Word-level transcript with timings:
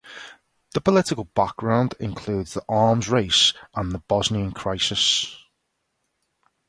The 0.73 0.81
political 0.81 1.25
background 1.25 1.93
includes 1.99 2.55
the 2.55 2.63
arms 2.67 3.07
race 3.07 3.53
and 3.75 3.91
the 3.91 3.99
Bosnian 3.99 4.51
Crisis. 4.51 5.45